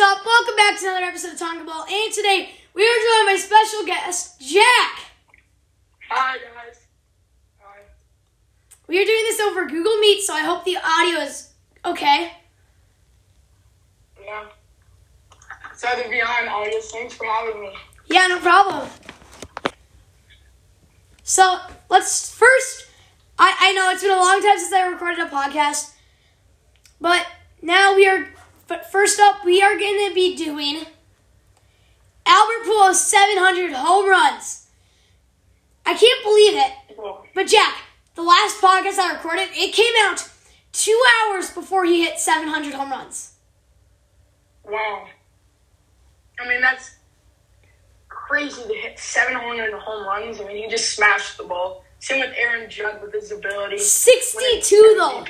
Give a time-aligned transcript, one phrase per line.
[0.00, 0.24] up?
[0.24, 1.84] Welcome back to another episode of Tonga Ball.
[1.84, 4.98] And today we are joined by special guest Jack.
[6.08, 6.86] Hi guys.
[7.60, 7.80] Hi.
[8.86, 11.50] We are doing this over Google Meet, so I hope the audio is
[11.84, 12.32] okay.
[14.24, 14.44] Yeah.
[15.70, 16.92] Excited to be on, August.
[16.92, 17.74] Thanks for having me.
[18.06, 18.88] Yeah, no problem.
[21.22, 21.58] So
[21.90, 22.86] let's first.
[23.38, 25.92] I, I know it's been a long time since I recorded a podcast,
[27.02, 27.26] but
[27.60, 28.28] now we are.
[28.70, 30.86] But first up, we are going to be doing
[32.24, 34.68] Albert Pujols 700 home runs.
[35.84, 37.74] I can't believe it, but Jack,
[38.14, 40.30] the last podcast I recorded, it came out
[40.70, 43.32] two hours before he hit 700 home runs.
[44.62, 45.08] Wow.
[46.38, 46.94] I mean, that's
[48.08, 50.40] crazy to hit 700 home runs.
[50.40, 51.82] I mean, he just smashed the ball.
[51.98, 53.78] Same with Aaron Judge with his ability.
[53.78, 55.24] 62 though.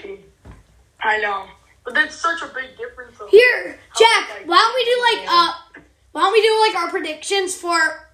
[1.00, 1.46] I know.
[1.90, 3.18] But that's such a big difference.
[3.18, 5.52] Of Here, Jack, why don't we do like uh
[6.12, 8.08] why don't we do like our predictions for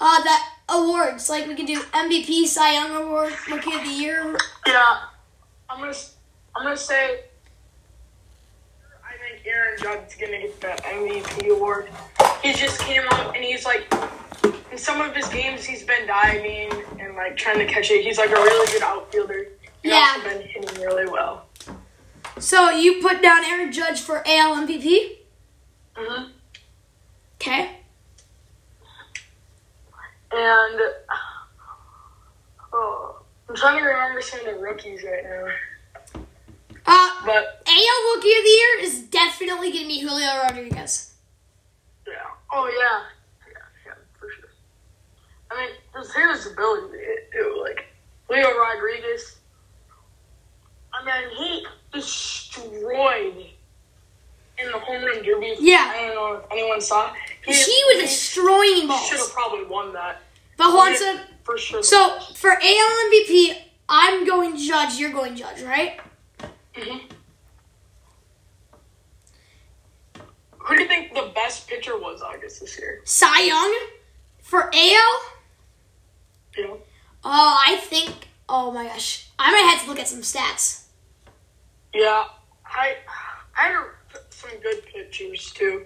[0.00, 0.36] uh the
[0.74, 1.30] awards?
[1.30, 4.36] Like we can do MVP, Cy Young Award, Rookie of the Year.
[4.66, 5.02] Yeah.
[5.70, 5.94] I'm gonna.
[6.56, 7.20] I'm gonna say.
[9.06, 11.90] I think Aaron Judge's gonna get the MVP award.
[12.42, 13.86] He just came up and he's like,
[14.72, 18.02] in some of his games, he's been diving and like trying to catch it.
[18.04, 19.46] He's like a really good outfielder.
[19.82, 20.12] He's Yeah.
[20.16, 21.41] also been hitting really well.
[22.42, 25.18] So you put down Aaron Judge for AL MVP?
[25.94, 26.24] hmm
[27.40, 27.70] Okay.
[30.32, 30.80] And
[32.72, 36.22] oh, I'm trying to remember some of the rookies right now.
[36.84, 41.14] Uh But AL Rookie of the Year is definitely gonna be Julio Rodriguez.
[42.08, 42.14] yeah.
[42.52, 43.02] Oh yeah.
[43.46, 44.50] Yeah, yeah, for sure.
[45.52, 46.12] I mean, just
[46.44, 46.96] his ability.
[46.98, 47.86] It, it, like
[48.28, 49.36] Julio Rodriguez.
[50.92, 53.46] I mean, he destroyed
[54.58, 55.54] in the home run derby.
[55.60, 55.92] Yeah.
[55.94, 57.12] I don't know if anyone saw.
[57.44, 59.02] He was destroying balls.
[59.02, 60.22] She should have probably won that.
[60.56, 61.82] But hold on, so, for sure.
[61.82, 63.56] so for AL MVP,
[63.88, 66.00] I'm going Judge, you're going Judge, right?
[66.74, 67.00] Mhm.
[70.58, 73.00] Who do you think the best pitcher was August this year?
[73.04, 73.76] Cy Young
[74.40, 75.22] for AL?
[76.58, 76.78] Know?
[77.24, 78.28] Oh, I think.
[78.48, 80.81] Oh my gosh, I might have to look at some stats.
[81.94, 82.24] Yeah,
[82.66, 82.96] I
[83.56, 83.76] I had
[84.30, 85.84] some good pitchers too.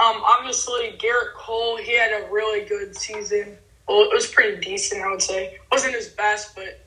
[0.00, 3.56] Um, obviously Gerrit Cole, he had a really good season.
[3.88, 5.58] Well, it was pretty decent, I would say.
[5.72, 6.80] wasn't his best, but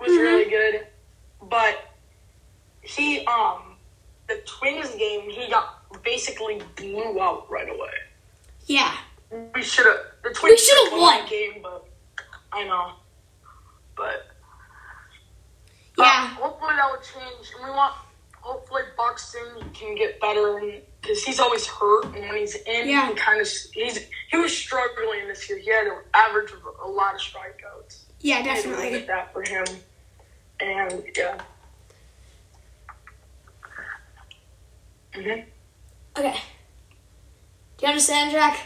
[0.00, 0.18] was Mhm.
[0.20, 0.86] really good.
[1.42, 1.78] But
[2.82, 3.76] he, um,
[4.26, 7.92] the Twins game, he got basically blew out right away.
[8.66, 8.96] Yeah,
[9.54, 10.00] We should have.
[10.22, 11.26] The Twins should've should've won.
[11.26, 11.86] game, but
[12.52, 12.92] I know.
[13.96, 14.28] But
[15.98, 17.94] yeah, hopefully that would change, and we want.
[18.40, 19.42] Hopefully Buxton
[19.74, 20.60] can get better,
[21.02, 23.08] because he's always hurt, and when he's in, Yeah.
[23.08, 23.98] he kind of he's
[24.30, 25.58] he was struggling this year.
[25.58, 28.04] He had an average of a lot of strikeouts.
[28.20, 28.90] yeah, definitely.
[28.90, 29.64] get that for him,
[30.60, 31.40] and yeah.
[35.14, 35.44] Mhm.
[36.16, 36.40] Okay.
[37.78, 38.58] Do you understand, Jack?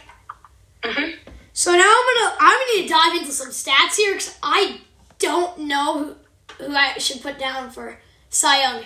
[0.83, 1.19] Mhm.
[1.53, 4.81] So now I'm gonna I'm gonna dive into some stats here because I
[5.19, 6.17] don't know
[6.61, 7.99] who, I should put down for
[8.29, 8.85] Cy Young.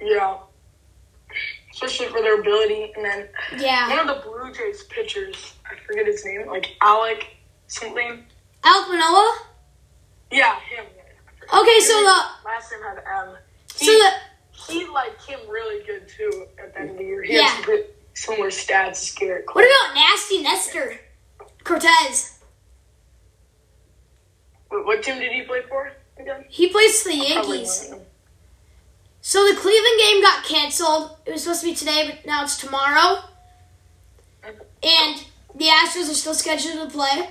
[0.00, 0.38] Yeah.
[1.72, 3.28] Especially for their ability, and then
[3.58, 7.26] Yeah, one of the Blue Jays pitchers, I forget his name, like Alec
[7.68, 8.24] something.
[8.64, 9.38] Alek Manoah.
[10.30, 10.84] Yeah, him.
[11.52, 13.36] Okay, so the last name had M.
[13.76, 14.10] He, so the
[14.72, 17.22] he like came really good too at the end of the year.
[17.22, 17.44] He Yeah.
[17.48, 19.62] has good, similar stats as Gerrit Cole.
[19.62, 21.00] what about Nasty Nestor
[21.64, 22.38] Cortes?
[24.70, 26.44] What team did he play for again?
[26.48, 27.86] He plays for the Yankees.
[27.88, 28.06] one of them.
[29.22, 31.16] So the Cleveland game got canceled.
[31.26, 33.22] It was supposed to be today, but now it's tomorrow.
[34.82, 37.28] And the Astros are still scheduled to play.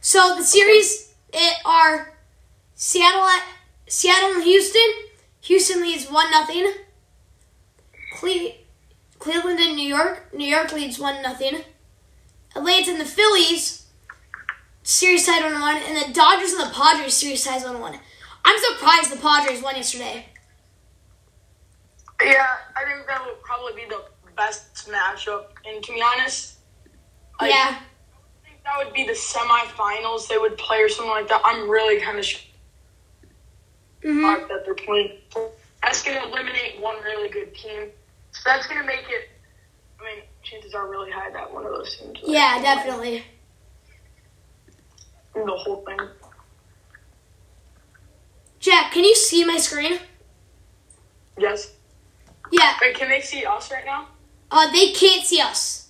[0.00, 2.14] So the series it are
[2.74, 3.44] Seattle at
[3.88, 4.82] Seattle and Houston.
[5.42, 6.72] Houston leads one nothing.
[8.18, 8.54] Cle-
[9.18, 10.32] Cleveland and New York.
[10.32, 11.62] New York leads one nothing.
[12.54, 13.79] Atlanta and the Phillies.
[14.90, 17.96] Series tied one one, and the Dodgers and the Padres series ties one one.
[18.44, 20.26] I'm surprised the Padres won yesterday.
[22.20, 22.44] Yeah,
[22.74, 24.02] I think that would probably be the
[24.36, 25.44] best matchup.
[25.64, 26.58] And to be honest,
[27.40, 31.28] like, yeah, I think that would be the semifinals they would play or something like
[31.28, 31.40] that.
[31.44, 32.50] I'm really kind of shocked
[34.02, 35.18] hmm that they're playing.
[35.84, 37.90] That's going to eliminate one really good team.
[38.32, 39.28] So that's going to make it.
[40.00, 42.20] I mean, chances are really high that one of those teams.
[42.20, 43.22] will yeah, definitely.
[45.34, 45.98] The whole thing.
[48.58, 49.98] Jack, can you see my screen?
[51.38, 51.72] Yes.
[52.50, 52.74] Yeah.
[52.80, 54.08] Wait, can they see us right now?
[54.50, 55.88] Uh, they can't see us.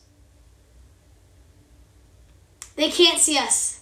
[2.77, 3.81] They can't see us.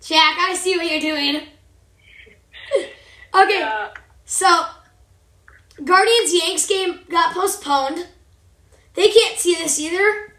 [0.00, 1.36] Jack, I see what you're doing.
[3.34, 3.88] okay, Uh,
[4.24, 4.64] so
[5.84, 8.06] Guardians Yanks game got postponed.
[8.94, 10.34] They can't see this either.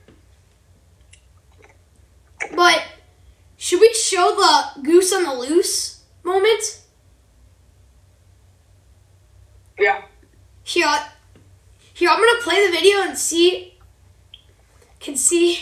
[2.55, 2.83] But
[3.61, 6.81] should we show the goose on the loose moment?
[9.77, 10.01] yeah.
[10.63, 10.87] Here,
[11.93, 13.77] here, I'm gonna play the video and see.
[14.99, 15.59] Can see.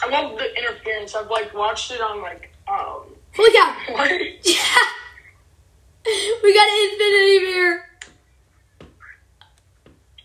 [0.00, 1.16] I love the interference.
[1.16, 3.16] I've like watched it on like um.
[3.34, 3.76] Cow!
[3.90, 4.10] What?
[4.44, 4.64] Yeah.
[6.42, 7.89] We got an infinity mirror.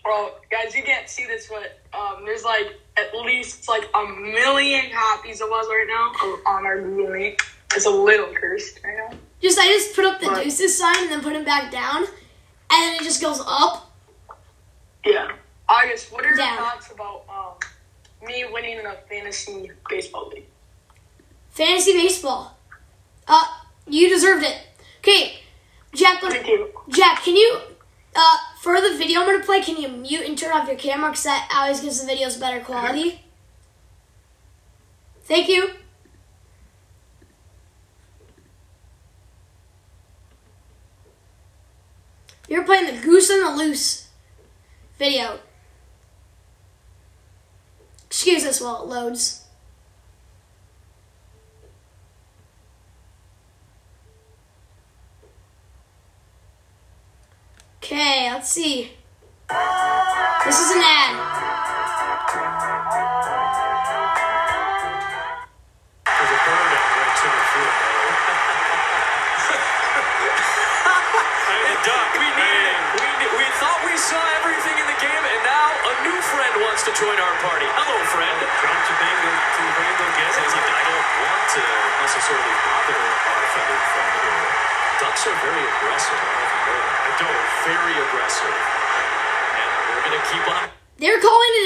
[0.06, 4.86] Bro, guys, you can't see this, but um, there's like at least like a million
[4.94, 7.42] copies of us right now on our Google Meet.
[7.74, 9.18] It's a little cursed right now.
[9.42, 10.44] Just I just put up the Right.
[10.44, 12.08] deuces sign and then put it back down, and
[12.70, 13.92] then it just goes up.
[15.04, 15.32] Yeah.
[15.68, 20.46] August, what are your thoughts about um, me winning a fantasy baseball league?
[21.50, 22.56] Fantasy baseball.
[23.28, 23.44] Uh,
[23.88, 24.56] you deserved it.
[25.00, 25.40] Okay,
[25.96, 26.22] Jack.
[26.22, 26.70] Thank you.
[26.90, 27.58] Jack, can you,
[28.16, 31.10] uh, for the video I'm gonna play, can you mute and turn off your camera?
[31.10, 33.22] Cause that always gives the videos better quality.
[35.26, 35.70] Thank you.
[42.50, 44.08] You're playing the Goose on the Loose
[44.98, 45.42] video.
[48.08, 49.45] Excuse us while it loads.
[57.86, 58.90] Okay, let's see.
[59.48, 61.55] This is an ad.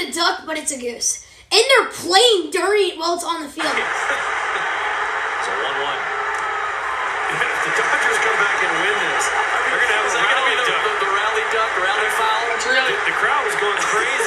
[0.09, 1.25] A duck, but it's a goose.
[1.51, 3.69] And they're playing during while it's on the field.
[5.39, 5.95] It's a 1 1.
[7.31, 10.35] If the Dodgers come back and win this, they're going to have a that going
[10.35, 10.83] to rally be the, duck.
[10.83, 12.44] the, the rally duck, rally foul?
[12.59, 14.19] It's really The crowd was going crazy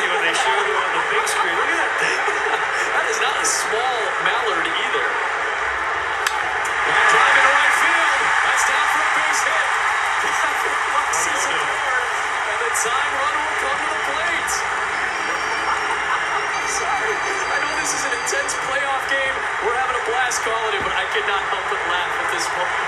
[21.13, 22.79] calling it, but help but laugh at this moment.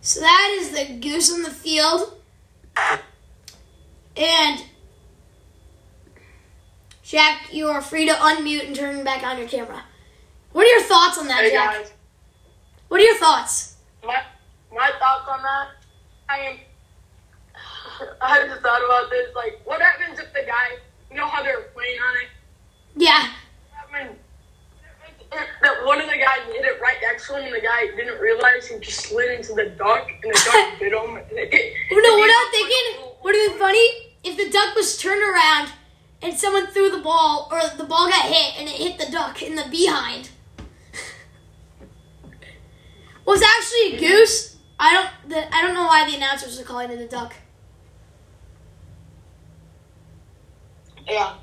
[0.00, 2.20] So that is the goose on the field.
[4.16, 4.64] And
[7.02, 9.82] Jack, you are free to unmute and turn back on your camera.
[10.52, 11.72] What are your thoughts on that, Hey Jack?
[11.74, 11.92] guys,
[12.88, 13.76] What are your thoughts?
[14.04, 14.22] my
[14.70, 15.68] my thoughts on that.
[16.28, 16.58] I mean,
[18.20, 19.34] I just thought about this.
[19.34, 20.78] Like, what happens if the guy,
[21.10, 22.28] you know how they're playing on it?
[22.96, 23.30] Yeah.
[23.72, 24.16] I mean,
[25.30, 26.64] that one of the guys hit
[27.24, 29.70] it right next to him, and the guy didn't realize he just slid into the
[29.76, 31.16] duck, and the duck bit him.
[31.16, 33.02] And it, know what I'm thinking?
[33.22, 33.88] Would have been funny
[34.22, 35.70] if the duck was turned around
[36.22, 39.42] and someone threw the ball, or the ball got hit and it hit the duck
[39.42, 40.30] in the behind.
[43.26, 44.56] was actually a goose.
[44.78, 45.10] I don't.
[45.30, 47.34] The, I don't know why the announcers are calling it a duck.
[51.06, 51.34] Yeah.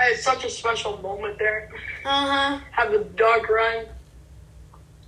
[0.00, 1.70] It's such a special moment there.
[2.04, 2.60] Uh huh.
[2.70, 3.86] Have the duck run.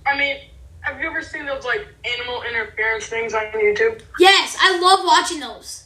[0.05, 0.37] I mean,
[0.81, 4.01] have you ever seen those like animal interference things on YouTube?
[4.19, 5.85] Yes, I love watching those.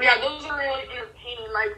[0.00, 1.52] Yeah, those are really entertaining.
[1.52, 1.76] Like,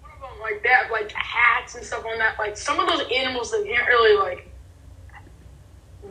[0.00, 2.38] one of them like that, like hats and stuff on that.
[2.38, 4.48] Like some of those animals that can't really like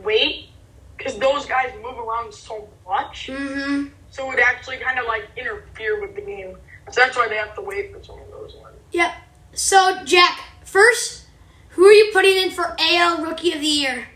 [0.02, 0.48] wait
[0.96, 3.28] because those guys move around so much.
[3.28, 3.88] Mm-hmm.
[4.10, 6.56] So it would actually kind of like interfere with the game.
[6.90, 8.76] So that's why they have to wait for some of those ones.
[8.92, 9.12] Yep.
[9.52, 11.26] So Jack, first,
[11.70, 14.08] who are you putting in for AL Rookie of the Year?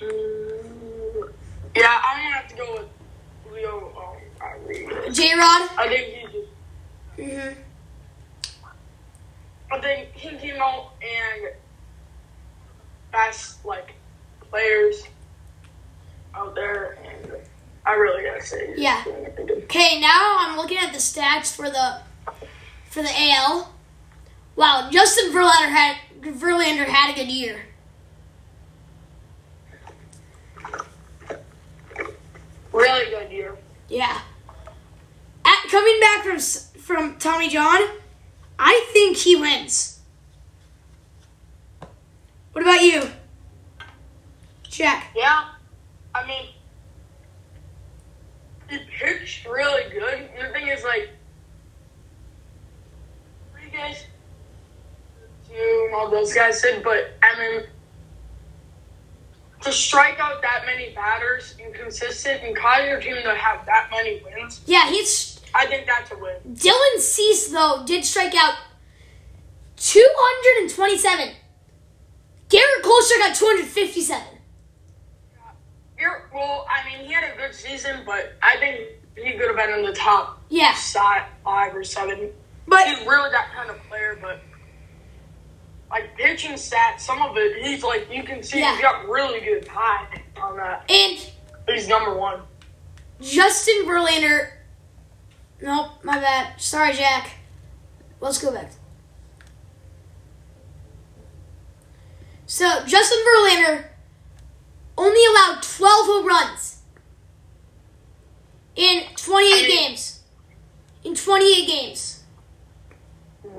[0.00, 1.32] Mm,
[1.76, 5.68] yeah, I'm gonna have to go with Leo um, J Rod.
[5.76, 6.48] I think he just,
[7.18, 7.60] Mm-hmm.
[9.72, 11.52] I think he came out and
[13.10, 13.94] best like
[14.50, 15.02] players
[16.34, 17.32] out there, and
[17.84, 19.02] I really gotta say, Yeah.
[19.04, 19.50] doing it good.
[19.64, 22.00] Okay, now I'm looking at the stats for the
[22.88, 23.72] for the AL.
[24.54, 27.64] Wow, Justin Verlander had Verlander had a good year.
[32.84, 33.56] Good year.
[33.88, 34.20] Yeah.
[35.44, 36.38] At, coming back from
[36.80, 37.82] from Tommy John,
[38.58, 40.00] I think he wins.
[42.52, 43.02] What about you,
[44.68, 45.12] Jack?
[45.14, 45.50] Yeah,
[46.14, 46.46] I mean,
[48.68, 50.28] he pitched really good.
[50.36, 51.10] And the thing is, like,
[53.52, 54.04] what you guys
[55.48, 57.66] do all those guys did, but I mean,
[59.62, 63.88] to strike out that many batters and consistent and cause your team to have that
[63.90, 66.36] many wins, Yeah, he's I think that's a win.
[66.54, 68.54] Dylan Cease though did strike out
[69.76, 71.34] 227.
[72.48, 74.22] Gerrit Colster got 257.
[75.98, 78.80] You're, well, I mean, he had a good season, but I think
[79.16, 82.30] he could have been in the top Yeah, five or seven.
[82.68, 84.40] but he's really that kind of player, but
[85.90, 88.72] like pitching stats, some of it, he's like you can see Yeah.
[88.72, 90.06] he's got really good high
[90.40, 90.90] on that.
[90.90, 91.18] and
[91.68, 92.40] He's number one.
[93.20, 94.50] Justin Verlander.
[95.60, 96.58] Nope, my bad.
[96.60, 97.30] Sorry, Jack.
[98.20, 98.70] Let's go back.
[102.46, 103.84] So Justin Verlander
[104.96, 106.78] only allowed 12 home runs
[108.76, 110.14] in 28 I mean- games.
[111.04, 112.17] In 28 games.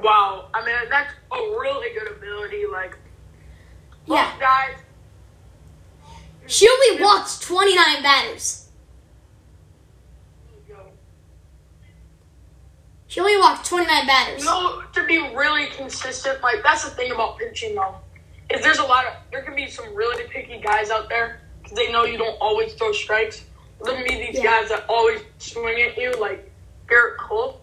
[0.01, 2.65] Wow, I mean that's a really good ability.
[2.71, 2.97] Like
[4.05, 4.31] Yeah.
[4.39, 4.75] guys,
[6.47, 8.65] She only walked 29 batters.
[13.07, 14.39] She only walked 29 batters.
[14.39, 17.95] you know, to be really consistent, like that's the thing about pitching though,
[18.51, 21.75] is there's a lot of there can be some really picky guys out there because
[21.75, 23.43] they know you don't always throw strikes.
[23.83, 24.61] There can be these Yeah.
[24.61, 26.51] guys that always swing at you, like
[26.87, 27.61] Gerrit Cole.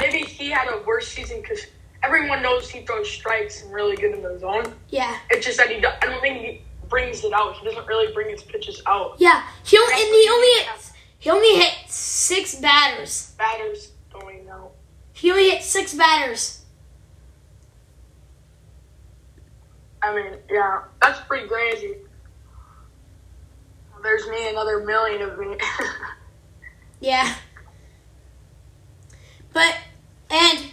[0.00, 1.66] Maybe he had a worse season because
[2.02, 4.72] everyone knows he throws strikes and really good in the zone.
[4.90, 5.18] Yeah.
[5.30, 7.56] It's just that he, I don't think he brings it out.
[7.56, 9.16] He doesn't really bring his pitches out.
[9.18, 9.42] Yeah.
[9.64, 13.34] He only, and he only hit, he only hit six batters.
[13.38, 14.72] Batters going out.
[15.12, 16.64] He only hit six batters.
[20.00, 21.96] I mean, yeah, that's pretty crazy.
[24.00, 25.56] There's me, another million of me.
[27.00, 27.32] Yeah.
[29.52, 29.76] But
[30.30, 30.70] and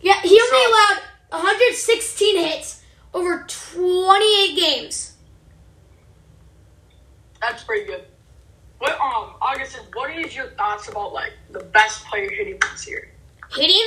[0.00, 2.82] yeah, he only allowed 116 hits
[3.14, 5.14] over 28 games.
[7.40, 8.04] that's pretty good.
[8.78, 13.10] What um, Augustus, what is your thoughts about like the best player hitting this year?
[13.50, 13.86] Hitting,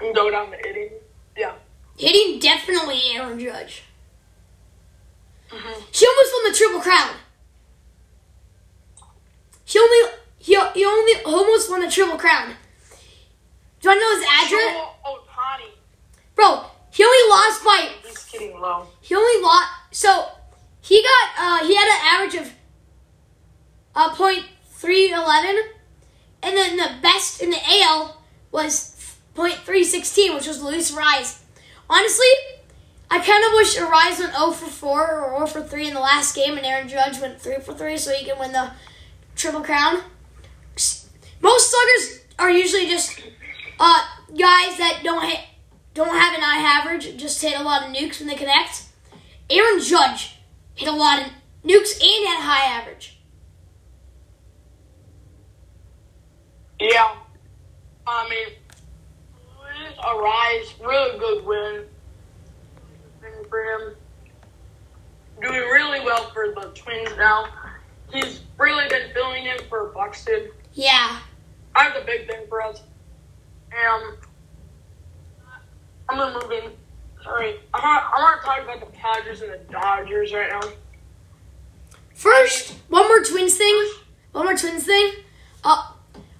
[0.00, 0.90] And go down to hitting.
[1.36, 1.54] Yeah.
[1.98, 3.82] hitting definitely Aaron Judge.
[5.50, 5.82] Mhm.
[5.92, 7.14] He almost won the triple crown.
[9.64, 12.54] He only he, he only almost won the triple crown.
[13.82, 15.70] Do I know his address, Ohtani,
[16.36, 16.66] bro?
[16.92, 18.86] He only lost by he's getting low.
[19.00, 19.68] He only lost.
[19.90, 20.28] So
[20.80, 21.28] he got.
[21.36, 22.52] Uh, he had an average of
[23.96, 25.56] uh, point three eleven,
[26.44, 28.22] and then the best in the AL
[28.52, 31.40] was point three sixteen, which was Luis Arraez.
[31.90, 32.32] Honestly,
[33.10, 36.00] I kind of wish Arraez went 0 for 4 or 0 for 3 in the
[36.00, 38.70] last game, and Aaron Judge went 3 for 3 so he can win the
[39.36, 40.02] Triple Crown.
[41.42, 43.20] Most sluggers are usually just
[43.78, 45.40] uh, guys that don't hit,
[45.94, 48.84] don't have an high average, just hit a lot of nukes when they connect.
[49.50, 50.38] Aaron Judge
[50.74, 51.26] hit a lot of
[51.64, 53.18] nukes and had a high average.
[56.80, 57.14] Yeah.
[58.06, 58.48] I mean,
[60.04, 61.84] a rise, really good win.
[63.48, 63.94] For him.
[65.40, 67.46] Doing really well for the Twins now.
[68.12, 70.50] He's really been filling in for Buxton.
[70.74, 71.18] Yeah,
[71.74, 72.82] That's a big thing for us.
[73.74, 74.16] And
[76.08, 76.70] I'm gonna move in.
[77.22, 80.68] Sorry, I want, I want to talk about the Padres and the Dodgers right now.
[82.14, 83.92] First, one more Twins thing.
[84.32, 85.12] One more Twins thing.
[85.64, 85.92] Uh,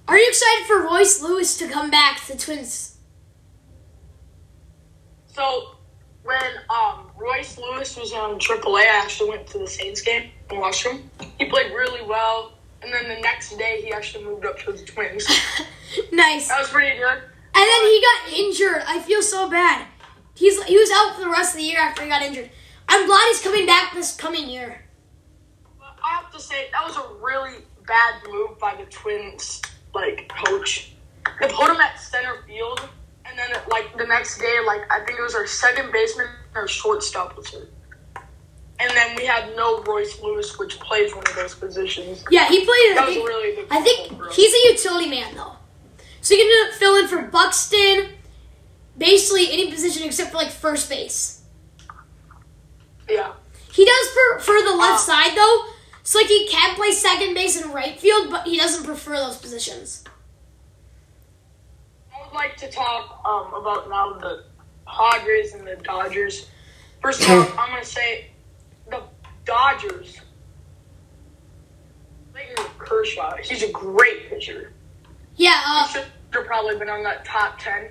[0.07, 2.97] are you excited for Royce Lewis to come back to the Twins?
[5.27, 5.75] So
[6.23, 10.59] when um, Royce Lewis was on AAA, I actually went to the Saints game and
[10.59, 11.09] watched him.
[11.37, 12.52] He played really well,
[12.83, 15.27] and then the next day he actually moved up to the Twins.
[16.11, 16.47] nice.
[16.49, 17.17] That was pretty good.
[17.55, 18.83] And then he got injured.
[18.87, 19.87] I feel so bad.
[20.35, 22.49] He's he was out for the rest of the year after he got injured.
[22.89, 24.81] I'm glad he's coming back this coming year.
[26.03, 29.61] I have to say that was a really bad move by the Twins,
[29.93, 30.93] like coach.
[31.39, 32.81] They put him at center field,
[33.25, 36.67] and then like the next day, like I think it was our second baseman or
[36.67, 37.71] shortstop was hurt.
[38.83, 42.23] And then we had no Royce Lewis, which plays one of those positions.
[42.29, 42.97] Yeah, he played.
[42.97, 43.67] That I was think, really good.
[43.71, 45.53] I think he's a utility man though,
[46.21, 48.09] so he can fill in for Buxton,
[48.97, 51.43] basically any position except for like first base.
[53.09, 53.33] yeah.
[53.71, 55.63] He does for for the left Uh, side though.
[56.01, 59.37] It's like he can play second base and right field, but he doesn't prefer those
[59.37, 60.03] positions.
[62.13, 64.43] I would like to talk um, about now the
[64.85, 66.49] Padres and the Dodgers.
[67.01, 68.32] First of all, I'm going to say the
[69.45, 70.19] Dodgers.
[72.77, 74.73] Kershaw, he's a great pitcher.
[75.35, 77.89] Yeah, He uh, should have probably been on that top 10.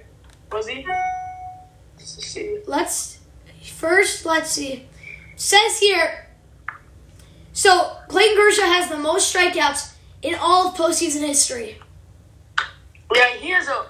[0.50, 0.86] Was he?
[1.96, 2.58] Let's see.
[2.66, 3.20] let's
[3.62, 4.86] first let's see.
[5.36, 6.28] Says here.
[7.52, 11.78] So Clayton Kershaw has the most strikeouts in all of postseason history.
[13.14, 13.86] Yeah, he has a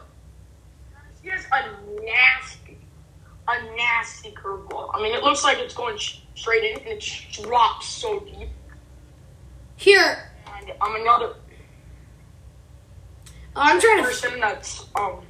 [1.23, 1.71] he has a
[2.05, 2.79] nasty,
[3.49, 4.91] a nasty curveball.
[4.95, 8.49] I mean, it looks like it's going sh- straight in, and it drops so deep.
[9.77, 11.35] Here, And I'm another
[13.55, 14.03] I'm trying to.
[14.05, 15.25] person that's um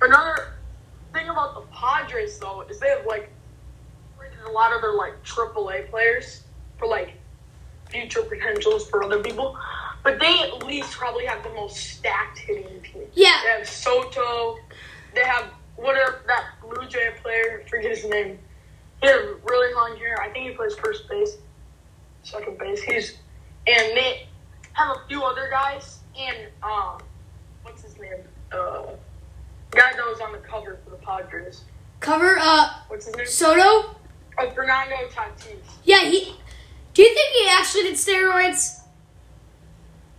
[0.00, 0.54] another
[1.12, 3.30] thing about the Padres though is they have like
[4.46, 6.44] a lot of their like AAA players
[6.78, 7.14] for like
[7.88, 9.56] future potentials for other people,
[10.02, 13.02] but they at least probably have the most stacked hitting team.
[13.14, 13.40] Yeah.
[13.44, 14.56] They have Soto.
[15.14, 17.64] They have whatever that Blue Jay player.
[17.68, 18.38] Forget his name.
[19.00, 20.20] He has really long hair.
[20.20, 21.36] I think he plays first base,
[22.22, 22.82] second base.
[22.82, 23.18] He's
[23.66, 24.28] and they
[24.72, 26.00] have a few other guys.
[26.18, 26.98] And um,
[27.62, 28.22] what's his name?
[28.52, 28.86] Uh,
[29.70, 31.62] guy that was on the cover for the Padres.
[32.00, 33.26] Cover uh What's his name?
[33.26, 33.96] Soto.
[34.38, 35.56] Oh, Fernando Tatis.
[35.84, 36.36] Yeah, he.
[36.92, 38.80] Do you think he actually did steroids?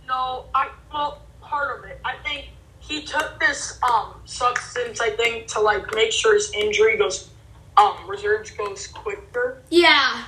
[0.06, 2.00] No, I well part of it.
[2.04, 2.46] I think
[2.86, 5.00] he took this um substance.
[5.00, 7.30] I think to like make sure his injury goes
[7.76, 9.62] um reserves goes quicker.
[9.70, 10.24] Yeah.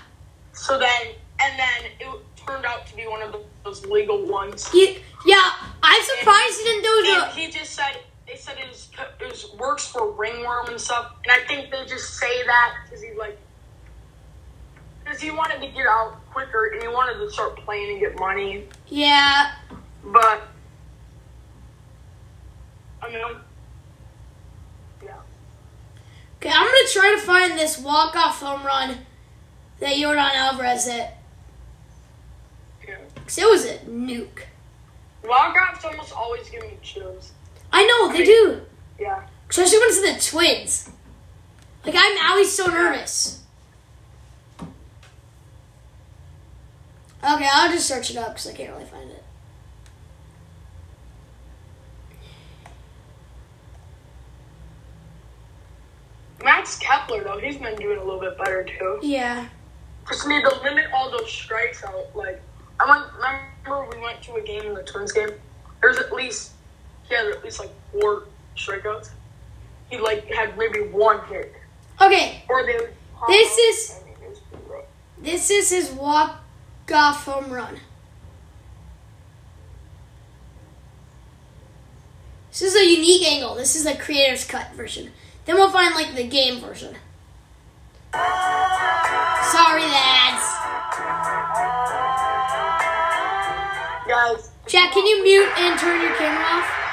[0.53, 4.71] So then and then it turned out to be one of those legal ones.
[4.71, 4.99] He.
[5.27, 5.51] Yeah.
[5.83, 7.31] I'm surprised he didn't do it.
[7.35, 8.89] he just said they said it was
[9.21, 11.13] it was works for ringworm and stuff.
[11.25, 13.39] And I think they just say that because he like
[15.05, 18.19] because he wanted to get out quicker and he wanted to start playing and get
[18.19, 18.65] money.
[18.89, 19.53] Yeah.
[20.05, 20.43] But
[23.03, 23.45] I mean, I'm-
[25.03, 25.15] yeah.
[26.37, 29.07] Okay, I'm gonna try to find this walk off home run
[29.81, 31.11] that Yordan Alvarez hit.
[32.87, 32.97] yeah.
[33.27, 34.43] Cause it was a nuke.
[35.25, 37.33] Walk-offs almost always give me chills.
[37.73, 38.63] I know they do,
[38.99, 39.23] Yeah.
[39.51, 40.91] especially when it's the Twins.
[41.85, 43.41] Like I'm always so nervous.
[47.23, 49.18] Okay, I'll just search it up because I can't really find it.
[56.43, 58.99] Max Kepler though, he's been doing a little bit better too.
[59.03, 59.47] Yeah.
[60.09, 62.15] Just need to limit all those strikes out.
[62.15, 62.41] Like
[62.81, 63.05] I went,
[63.67, 65.31] remember we went to a game, in the Twins game.
[65.83, 66.53] There's at least
[67.09, 68.25] he had at least like four
[68.57, 69.11] strikeouts.
[69.91, 71.55] He like had maybe one hit,
[72.01, 72.79] Okay, or they.
[73.27, 74.85] This is- I mean, it was pretty rough.
[75.19, 76.37] this is his walk
[76.93, 77.81] off home run.
[82.51, 83.55] This is a unique angle.
[83.55, 85.13] This is the creator's cut version.
[85.49, 86.95] Then we'll find like the game version.
[88.13, 90.45] Sorry, lads.
[94.07, 94.51] guys.
[94.67, 96.88] Jack, can you mute and turn your camera off?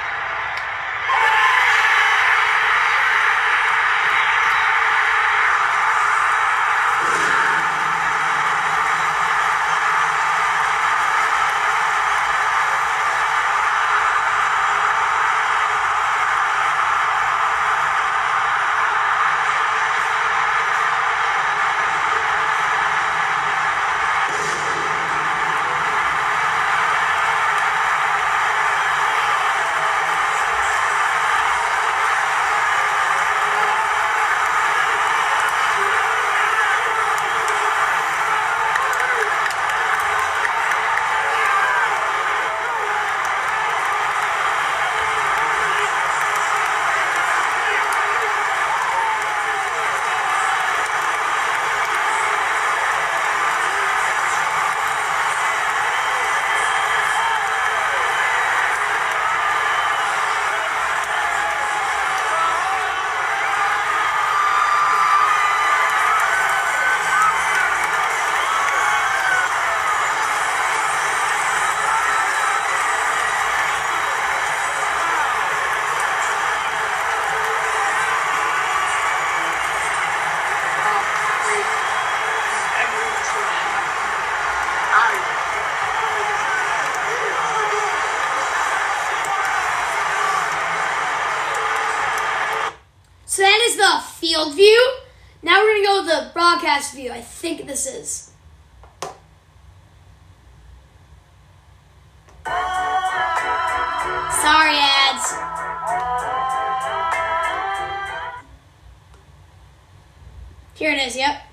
[111.06, 111.45] Is, yep.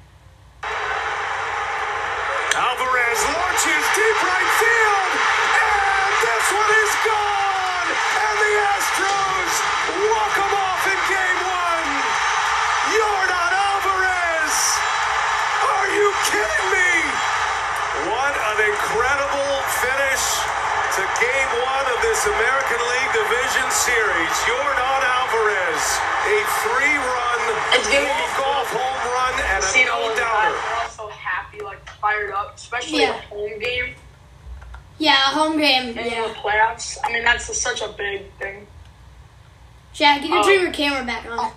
[40.84, 41.52] Camera back on.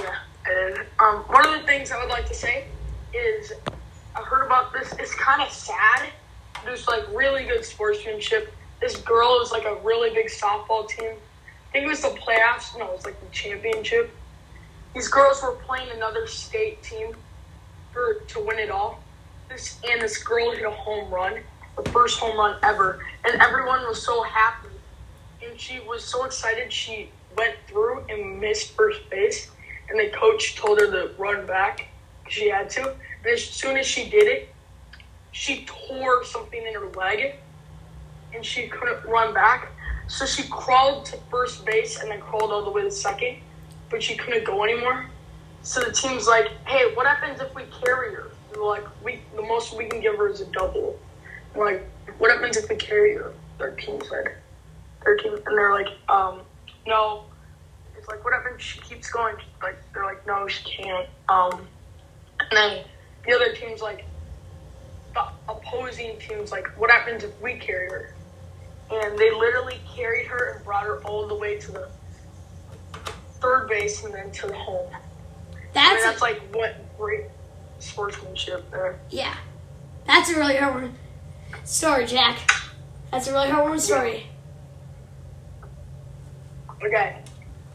[0.00, 0.16] Yeah.
[0.46, 2.64] And um, one of the things I would like to say
[3.14, 3.52] is
[4.16, 4.92] I heard about this.
[4.98, 6.08] It's kind of sad.
[6.64, 8.52] There's like really good sportsmanship.
[8.80, 11.12] This girl is like a really big softball team.
[11.12, 12.76] I think it was the playoffs.
[12.76, 14.10] No, it was like the championship.
[14.94, 17.14] These girls were playing another state team
[17.92, 19.00] for to win it all.
[19.48, 21.38] This and this girl hit a home run,
[21.76, 24.68] the first home run ever, and everyone was so happy.
[25.46, 29.50] And she was so excited she went through and missed first base,
[29.88, 31.86] and the coach told her to run back.
[32.28, 32.94] She had to.
[33.22, 34.54] And as soon as she did it,
[35.32, 37.34] she tore something in her leg,
[38.34, 39.72] and she couldn't run back.
[40.08, 43.36] So she crawled to first base and then crawled all the way to second,
[43.90, 45.06] but she couldn't go anymore.
[45.62, 49.42] So the team's like, "Hey, what happens if we carry her?" And like, "We the
[49.42, 50.98] most we can give her is a double."
[51.54, 51.88] And like,
[52.18, 54.34] "What happens if we carry her?" Their team said,
[55.04, 56.40] "Their team," and they're like, "Um,
[56.86, 57.24] no."
[57.96, 61.66] It's like, "What happens she keeps going?" Like they're like, "No, she can't." Um,
[62.40, 62.84] and then
[63.26, 64.04] the other team's like,
[65.14, 68.14] the opposing team's like, "What happens if we carry her?"
[68.90, 71.88] And they literally carried her and brought her all the way to the
[73.40, 74.88] third base and then to the home.
[74.92, 77.24] I mean, That's, that's like what great
[77.78, 78.98] sportsmanship there.
[79.10, 79.36] yeah.
[80.06, 80.92] That's a really heartwarming
[81.64, 82.38] story, Jack.
[83.12, 84.26] That's a really heartwarming story.
[86.82, 87.22] Okay,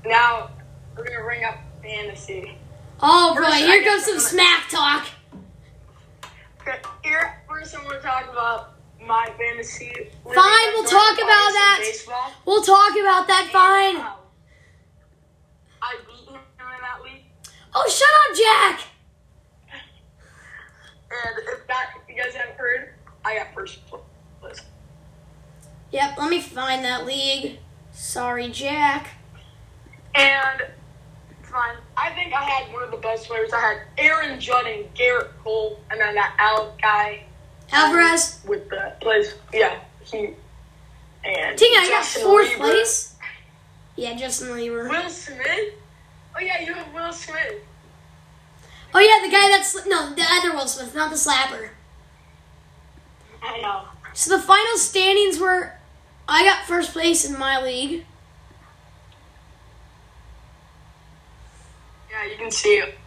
[0.05, 0.49] now
[0.97, 2.57] we're gonna bring up fantasy.
[3.01, 5.07] Oh boy, First, here comes some smack talk.
[6.61, 8.73] Okay, here first I'm gonna talk about
[9.05, 9.91] my fantasy.
[10.23, 11.83] Fine, we'll talk about that.
[12.45, 13.49] We'll talk about that.
[13.51, 13.97] Fine.
[13.99, 14.19] Wow.
[15.83, 17.25] I beat him in that league,
[17.75, 18.87] Oh, shut up, Jack.
[21.11, 23.81] and if that if you guys haven't heard, I got first
[24.41, 24.61] place.
[25.91, 27.59] Yep, let me find that league.
[27.95, 29.07] Sorry, Jack.
[30.13, 30.61] And
[31.29, 31.77] it's fine.
[31.97, 33.51] I think I had one of the best players.
[33.53, 37.23] I had Aaron Judge and Gerrit Cole, and then that Al guy
[37.71, 38.39] Alvarez.
[38.45, 39.33] with the plays.
[39.53, 40.29] Yeah, he
[41.23, 42.59] and Dang, I got fourth Lieber.
[42.59, 43.15] place.
[43.95, 44.87] Yeah, Justin Lieber.
[44.89, 45.73] Will Smith.
[46.35, 47.63] Oh yeah, you have Will Smith.
[48.93, 51.69] Oh yeah, the guy that's no, the other Will Smith, not the slapper.
[53.41, 53.83] I know.
[54.13, 55.73] So the final standings were,
[56.27, 58.05] I got first place in my league.
[62.09, 62.97] Yeah, you can see it.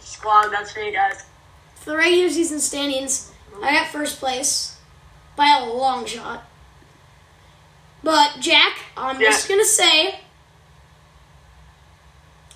[0.00, 1.24] Squad, that's me, guys.
[1.76, 4.76] For the regular season standings, I got first place
[5.36, 6.44] by a long shot.
[8.02, 9.30] But Jack, I'm Yeah.
[9.30, 10.20] just gonna say,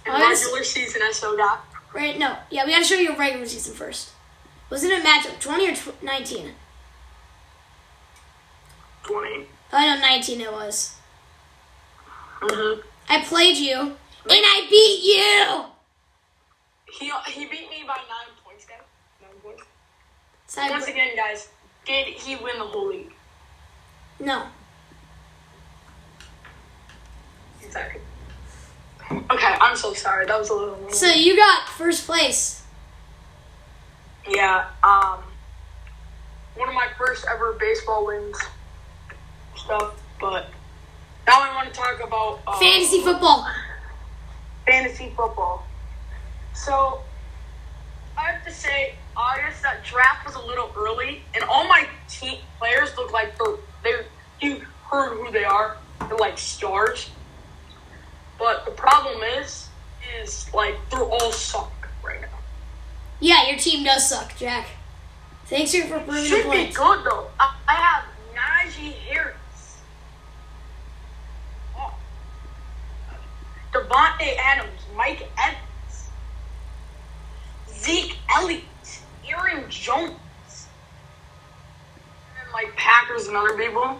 [0.05, 1.65] In regular season, I still got.
[1.93, 2.19] right?
[2.19, 4.11] No, yeah, we gotta show you a regular season first.
[4.71, 6.55] Wasn't it a matchup 20 or tw- 19?
[9.07, 9.47] 20.
[9.73, 10.97] Oh no, 19 it was.
[12.41, 12.81] Mm-hmm.
[13.09, 13.97] I played you, and
[14.29, 15.65] I beat you.
[16.93, 18.79] He, he beat me by nine points, guys.
[19.21, 19.63] Nine points.
[20.47, 21.49] So I- Once again, guys,
[21.85, 23.13] did he win the whole league?
[24.19, 24.47] no,
[27.63, 28.01] Exactly.
[29.11, 30.25] Okay, I'm so sorry.
[30.27, 30.79] That was a little.
[30.79, 30.93] long.
[30.93, 32.63] so you got first place.
[34.29, 35.23] yeah, um,
[36.57, 38.39] one of my first ever baseball wins
[39.67, 40.47] stuff, but
[41.27, 43.47] now I want to talk about uh, Fantasy football.
[44.65, 45.67] fantasy football.
[46.55, 47.01] So
[48.17, 52.39] I have to say, August that draft was a little early, and all my team
[52.59, 53.93] players look like they're they.
[54.41, 55.77] You heard who they are?
[56.01, 57.11] They're like stars.
[58.39, 59.69] But the problem is,
[60.21, 62.29] is like they're all suck right now.
[63.21, 64.69] Yeah, your team does suck, Jack.
[65.47, 67.29] Thanks for proving Should be good though.
[67.41, 69.79] I, I have Najee Harris.
[71.79, 71.95] Oh.
[73.77, 76.09] Davante Adams, Mike Evans,
[77.71, 78.65] Zeke Elliott,
[79.29, 80.17] Aaron Jones,
[82.41, 83.83] and like Packers and other people.
[83.85, 83.99] And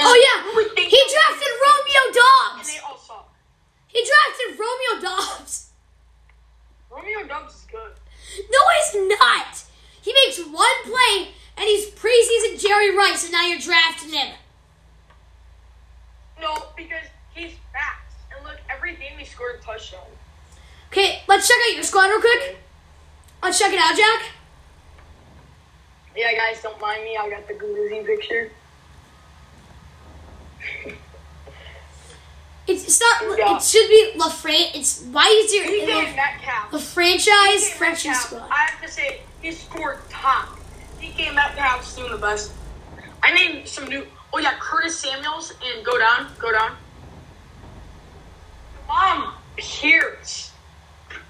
[0.00, 2.72] Oh yeah, who would think he drafted Romeo And Doubs.
[2.72, 3.32] they all suck.
[3.88, 5.70] He drafted Romeo Doubs.
[6.90, 7.92] Romeo Doubs is good.
[8.50, 9.64] No, he's not.
[10.02, 14.34] He makes one play, and he's preseason Jerry Rice, and now you're drafting him.
[16.40, 18.04] No, because he's fast.
[18.34, 18.94] And look, every
[19.48, 20.06] game scored a touchdown.
[20.90, 22.58] Okay, let's check out your squad real quick.
[23.42, 24.30] Let's check it out, Jack.
[26.16, 27.16] Yeah, guys, don't mind me.
[27.16, 28.50] I got the glizzy picture.
[32.66, 33.38] It's, it's not.
[33.38, 33.56] Yeah.
[33.56, 34.72] It should be La Fran.
[34.74, 36.70] It's why is your DK Metcalf.
[36.70, 38.48] the franchise Metcalf, squad?
[38.50, 40.58] I have to say, he scored top.
[41.00, 42.52] DK Metcalf's doing the best.
[43.22, 44.06] I named some new.
[44.34, 46.76] Oh yeah, Curtis Samuels and go down, go down.
[48.86, 50.52] Mom, Pierce.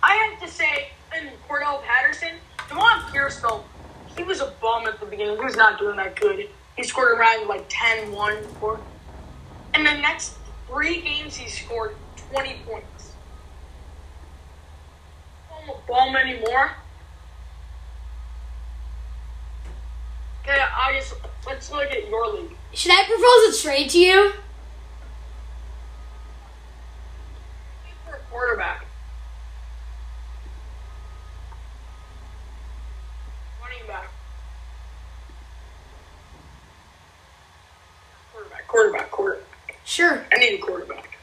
[0.02, 2.34] I have to say, and Cordarrelle Patterson,
[2.68, 3.42] Devon Pierce
[4.16, 5.36] he was a bum at the beginning.
[5.36, 6.48] He was not doing that good.
[6.76, 8.80] He scored around like 10, 1, 4.
[9.74, 10.34] And the next
[10.66, 11.94] three games, he scored
[12.32, 13.12] 20 points.
[15.48, 16.72] Don't a bum anymore.
[20.42, 21.14] Okay, I just
[21.46, 22.56] let's look at your league.
[22.72, 24.32] Should I propose a trade to you?
[28.06, 28.84] For a quarterback.
[33.62, 34.10] Running back.
[38.32, 39.44] Quarterback, quarterback, quarterback.
[39.84, 40.24] Sure.
[40.32, 41.18] I need a quarterback.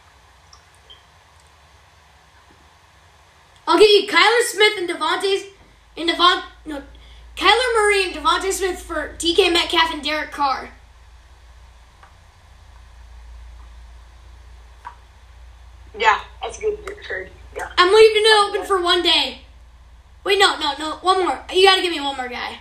[3.67, 5.49] I'll give you Kyler Smith and Devontae
[5.97, 6.83] and Devon no
[7.35, 10.69] Kyler Murray and DeVonta Smith for DK Metcalf and Derek Carr.
[15.97, 16.19] Yeah,
[17.05, 17.31] that's a good trade.
[17.55, 17.71] Yeah.
[17.77, 19.41] I'm leaving it open for one day.
[20.23, 20.95] Wait, no, no, no.
[20.97, 21.43] One more.
[21.53, 22.59] You gotta give me one more guy.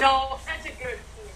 [0.00, 1.28] No, that's a good team.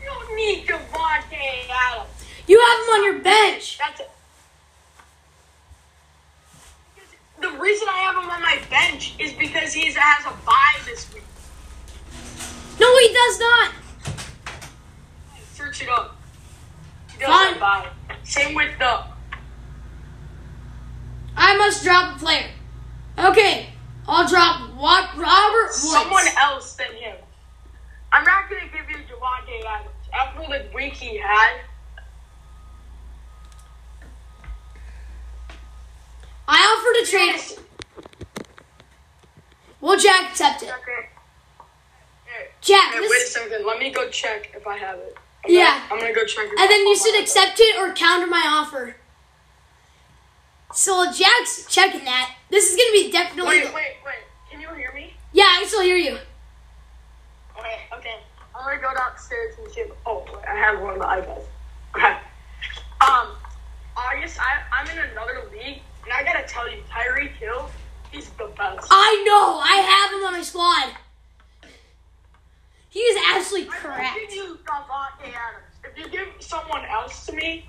[0.00, 2.10] You don't need Davante Adams.
[2.46, 3.78] You have him on your bench.
[3.78, 4.10] That's it.
[7.40, 11.12] The reason I have him on my bench is because he has a bye this
[11.14, 11.22] week.
[12.78, 13.72] No, he does not.
[15.54, 16.16] Search it up.
[17.10, 17.48] He does Fine.
[17.48, 17.88] have a bye.
[18.24, 19.04] Same with the.
[21.36, 22.50] I must drop a player.
[23.18, 23.68] Okay,
[24.06, 25.90] I'll drop what Robert Woods.
[25.92, 27.16] someone else than him.
[28.12, 31.60] I'm not gonna give you Davante Adams after the week he had.
[36.48, 37.58] I offered a trade.
[39.80, 40.68] Will Jack accept it?
[40.68, 41.08] Okay.
[42.60, 43.64] Jack, hey, wait a second.
[43.66, 45.16] Let me go check if I have it.
[45.44, 45.80] I'm Yeah.
[45.88, 46.44] Gonna, I'm gonna go check.
[46.46, 48.96] if and then you should accept it or counter my offer.
[50.72, 53.60] So Jack's checking that, this is gonna be definitely.
[53.60, 54.14] Wait, wait, wait.
[54.50, 55.14] Can you hear me?
[55.32, 56.18] Yeah, I can still hear you.
[57.58, 58.16] Okay, okay.
[58.54, 59.80] I'm gonna go downstairs and see.
[59.82, 61.44] If, oh, wait, I have one of the iPads.
[61.96, 62.16] Okay.
[63.00, 63.34] Um,
[63.96, 67.68] August, I, I'm in another league, and I gotta tell you, Tyreek Hill,
[68.12, 68.86] he's the best.
[68.90, 69.58] I know.
[69.58, 70.94] I have him on my squad.
[72.90, 74.18] He is absolutely I will correct.
[74.20, 75.74] give you Davante Adams.
[75.84, 77.66] If you give someone else to me,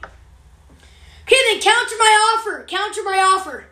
[1.32, 2.66] Okay, then counter my offer.
[2.68, 3.64] Counter my offer.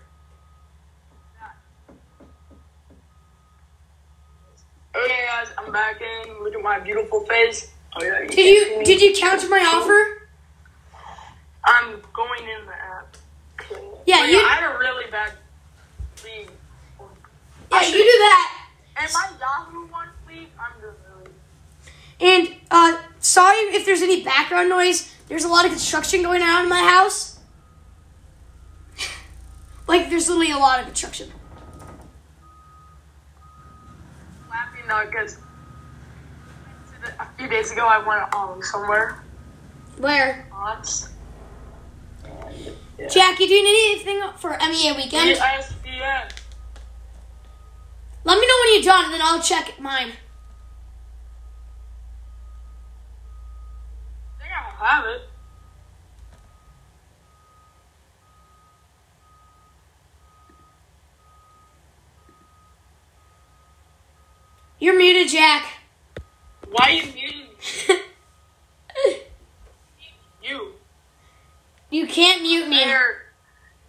[4.96, 6.42] okay, guys, I'm back in.
[6.42, 7.70] Look at my beautiful face.
[7.98, 8.26] Oh yeah.
[8.28, 10.30] Did you did you counter my offer?
[11.66, 13.18] I'm going in the app.
[14.06, 15.34] Yeah, Oh, you- I had a really bad
[16.24, 16.50] league.
[17.72, 18.68] Yeah, you do that.
[18.96, 20.94] And my Yahoo one league, I'm doing
[22.22, 22.46] really.
[22.48, 25.14] And uh, sorry if there's any background noise.
[25.28, 27.39] There's a lot of construction going on in my house.
[29.90, 31.30] Like there's literally a lot of construction.
[34.50, 35.38] laughing though because
[37.20, 39.24] a few days ago I went um somewhere
[39.98, 40.48] Where?
[40.52, 41.10] once.
[43.10, 45.38] Jack, you doing anything for MEA weekend?
[45.38, 46.32] ESPN.
[48.26, 50.12] Let me know when you're done, and then I'll check mine.
[54.38, 55.30] I think I have it.
[64.80, 65.66] You're muted, Jack.
[66.72, 67.96] Why are you muting me?
[70.42, 70.72] You.
[71.92, 72.78] you can't mute me.
[72.78, 73.24] There.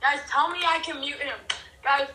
[0.03, 1.39] Guys, tell me I can mute him.
[1.83, 2.09] Guys,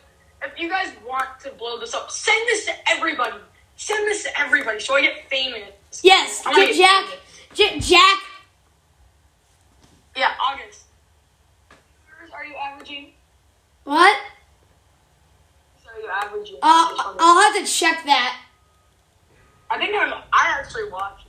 [0.44, 3.38] if you guys want to blow this up, send this to everybody.
[3.76, 5.70] Send this to everybody so I get famous.
[6.04, 7.10] Yes, I'm gonna get get
[7.58, 7.80] Jack.
[7.80, 8.20] J- Jack.
[10.16, 10.84] Yeah, August.
[12.34, 13.14] Are you averaging?
[13.86, 14.20] What?
[15.88, 16.58] Are you averaging?
[16.62, 18.45] I'll, I'll have to check that.
[19.70, 20.14] I think I'm.
[20.32, 21.28] I actually watched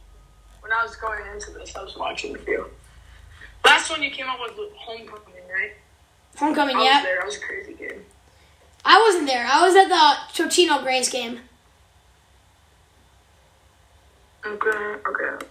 [0.60, 1.74] when I was going into this.
[1.76, 2.66] I was watching a few.
[3.64, 5.72] Last one you came up with Homecoming, right?
[6.36, 7.02] Homecoming, I was yeah.
[7.02, 7.16] there.
[7.18, 8.04] That was a crazy game.
[8.84, 9.46] I wasn't there.
[9.50, 11.40] I was at the Totino-Grace game.
[14.46, 14.68] Okay.
[14.68, 15.46] Okay.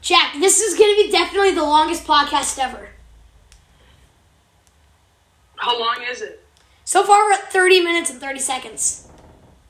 [0.00, 2.88] Jack, this is going to be definitely the longest podcast ever.
[5.54, 6.44] How long is it?
[6.84, 9.06] So far, we're at 30 minutes and 30 seconds.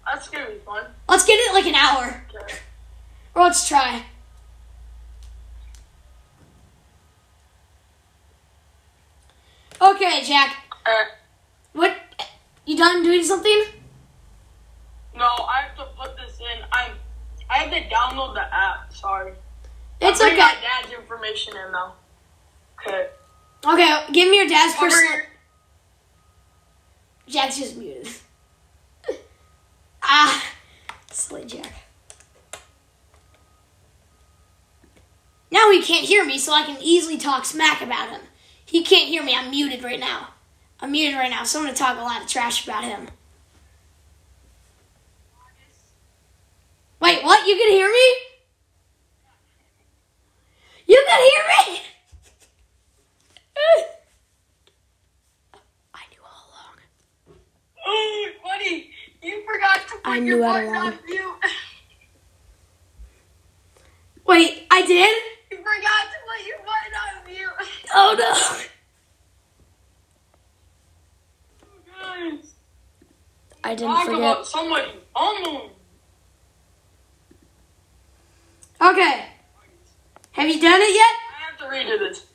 [0.04, 0.84] That's gonna be fun.
[1.08, 2.24] Let's get it like an hour.
[2.34, 2.54] Okay.
[3.34, 4.04] Or let's try.
[9.80, 10.56] Okay, Jack.
[10.86, 10.90] Uh,
[11.72, 11.96] What?
[12.66, 13.64] You done doing something?
[15.16, 16.62] no, I have to put this in.
[16.72, 16.92] I'm.
[17.50, 18.92] I have to download the app.
[18.94, 19.32] Sorry.
[20.00, 20.40] It's Bring okay.
[20.40, 21.92] my dad's information in though.
[22.80, 23.08] Okay.
[23.64, 25.20] Okay, give me your dad's personal.
[27.28, 28.08] Jack's just muted.
[30.12, 30.44] Ah,
[31.46, 31.72] Jack.
[35.50, 38.20] Now he can't hear me, so I can easily talk smack about him.
[38.64, 39.34] He can't hear me.
[39.34, 40.28] I'm muted right now.
[40.80, 43.08] I'm muted right now, so I'm gonna talk a lot of trash about him.
[47.00, 47.46] Wait, what?
[47.46, 48.14] You can hear me?
[50.86, 51.44] You can hear
[51.74, 51.82] me?
[55.94, 56.78] I knew all along.
[57.86, 58.91] Oh, buddy,
[59.22, 61.34] you forgot to put I your knew button on mute.
[64.26, 65.22] Wait, I did?
[65.50, 67.50] you forgot to put your button on mute.
[67.94, 68.32] Oh no.
[72.40, 72.54] Guys,
[73.64, 74.20] I didn't talk forget.
[74.20, 74.92] about somebody.
[75.14, 75.70] Oh,
[78.82, 79.26] Okay.
[80.32, 81.06] Have you done it yet?
[81.06, 82.26] I have to redo this.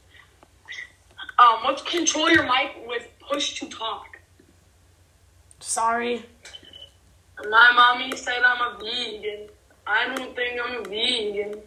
[1.37, 4.19] Um, let's control your mic with push to talk.
[5.59, 6.23] Sorry.
[7.45, 9.49] My mommy said I'm a vegan.
[9.85, 11.61] I don't think I'm a vegan.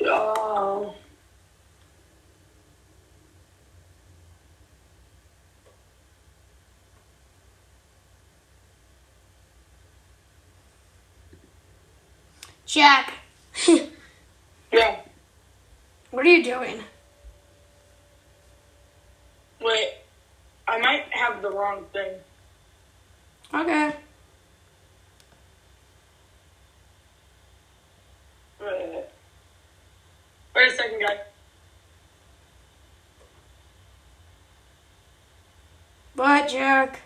[0.00, 0.90] Yeah.
[12.66, 13.12] Jack,
[14.72, 14.96] Yeah.
[16.10, 16.80] what are you doing?
[19.60, 19.94] Wait.
[20.66, 22.14] I might have the wrong thing.
[23.52, 23.92] Okay.
[28.60, 29.04] Wait.
[30.56, 31.18] Wait a second, guys.
[36.14, 37.00] What, Jack?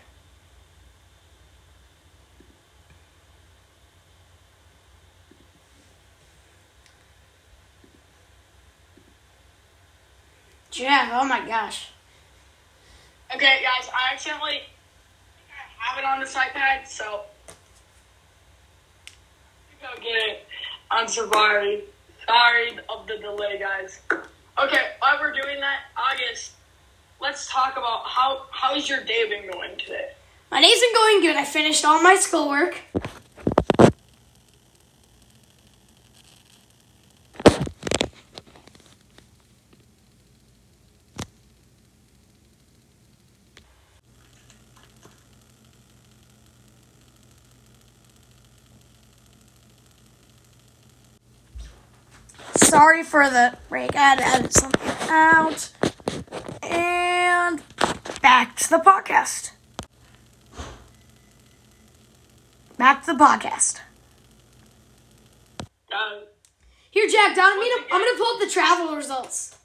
[10.79, 11.89] Jack, oh my gosh.
[13.35, 14.61] Okay, guys, I accidentally
[15.77, 17.23] have it on this iPad, so
[19.81, 20.47] go get it
[21.09, 21.83] Safari.
[22.25, 23.99] Sorry Sorry of the delay, guys.
[24.09, 26.53] Okay, while we're doing that, August,
[27.19, 30.11] let's talk about how how's your day been going today?
[30.49, 31.35] My day's been going good.
[31.35, 32.79] I finished all my schoolwork.
[52.59, 53.95] Sorry for the break.
[53.95, 55.71] I had to edit something out.
[56.61, 57.61] And
[58.21, 59.51] back to the podcast.
[62.77, 63.79] Back to the podcast.
[66.91, 69.55] Here, Jack, Don, I'm gonna, I'm gonna pull up the travel results.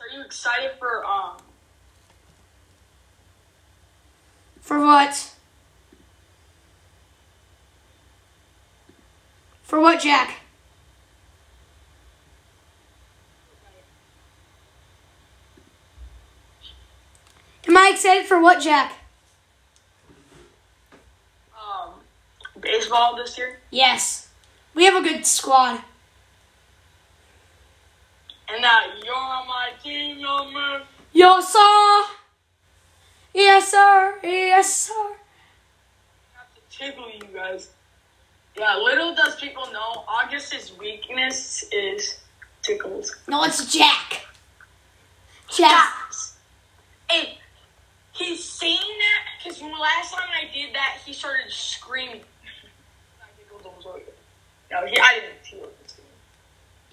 [0.00, 1.36] Are you excited for um?
[4.60, 5.35] For what?
[9.66, 10.42] For what, Jack?
[17.66, 18.92] Am I excited for what, Jack?
[21.52, 21.94] um
[22.60, 23.58] baseball this year?
[23.72, 24.28] Yes.
[24.72, 25.80] We have a good squad.
[28.48, 30.82] And that you're on my team, no man.
[31.12, 32.04] Yes, sir.
[33.34, 34.20] Yes, sir.
[34.22, 35.16] Yes, sir.
[36.34, 37.70] have to tickle you guys.
[38.58, 42.18] Yeah, little does people know, August's weakness is
[42.62, 43.14] tickles.
[43.28, 44.26] No, it's Jack.
[45.54, 45.92] Jack.
[47.10, 47.38] Hey,
[48.12, 52.22] he's seen that Because last time I did that, he started screaming.
[54.70, 55.44] No, he, I didn't.
[55.44, 56.12] He wasn't screaming.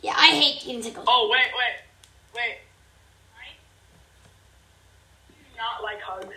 [0.01, 1.05] Yeah, I hate getting tickled.
[1.07, 1.76] Oh, wait, wait,
[2.36, 2.57] wait.
[3.39, 3.53] I
[5.32, 6.36] do not like hugs.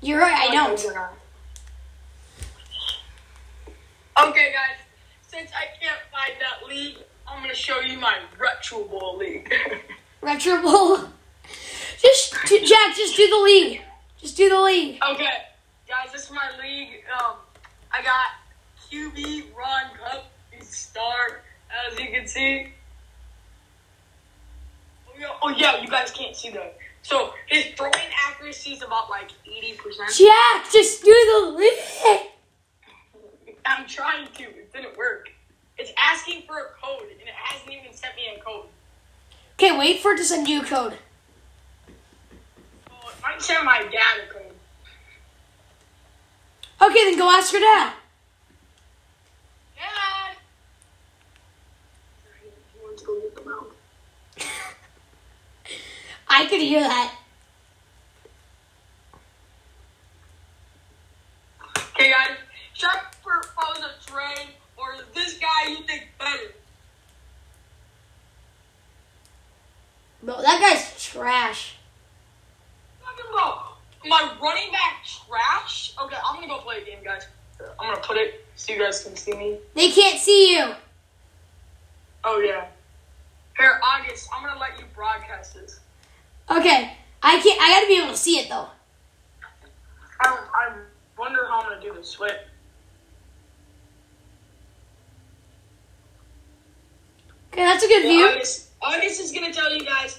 [0.00, 0.84] You're right, I don't.
[4.16, 4.30] Hugs or not.
[4.30, 4.78] Okay, guys.
[5.26, 9.52] Since I can't find that league, I'm gonna show you my Retro Bowl league.
[10.22, 10.98] Retro Bowl.
[12.00, 13.80] Just, do- Jack, just do the league.
[14.20, 14.98] Just do the league.
[15.10, 15.28] okay,
[15.88, 17.02] guys, this is my league.
[17.18, 17.36] Um,
[17.92, 18.32] I got
[18.90, 21.42] QB Ron Cup, he's star,
[21.88, 22.68] as you can see.
[25.08, 26.76] Oh oh yeah, you guys can't see that.
[27.02, 27.92] So his throwing
[28.28, 30.10] accuracy is about like eighty percent.
[30.12, 32.30] Jack, just do the league.
[33.66, 34.42] I'm trying to.
[34.42, 35.28] It didn't work.
[35.78, 38.66] It's asking for a code, and it hasn't even sent me a code.
[39.54, 40.98] Okay, wait for it to send you a code.
[42.90, 44.42] Oh, it might send my dad a code.
[46.82, 47.92] Okay, then go ask your dad.
[49.76, 50.36] Dad!
[52.42, 53.72] He wants to go get them out.
[56.28, 57.14] I could hear that.
[61.94, 62.43] Okay, guys.
[62.82, 66.54] I propose a trade, or is this guy you think better?
[70.22, 71.76] Bro, that guy's trash.
[73.02, 75.94] Talking about my running back trash.
[76.02, 77.26] Okay, I'm gonna go play a game, guys.
[77.78, 79.58] I'm gonna put it so you guys can see me.
[79.74, 80.74] They can't see you.
[82.24, 82.66] Oh yeah.
[83.58, 85.80] Here, August, I'm gonna let you broadcast this.
[86.50, 87.60] Okay, I can't.
[87.60, 88.68] I gotta be able to see it though.
[90.20, 90.72] I I
[91.18, 92.18] wonder how I'm gonna do this.
[92.18, 92.32] Wait.
[97.54, 98.26] Okay, that's a good Well, view.
[98.26, 100.18] August, August is gonna tell you guys